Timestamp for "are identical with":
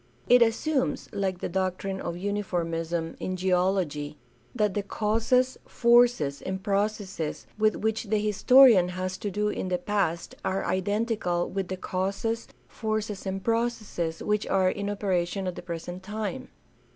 10.43-11.67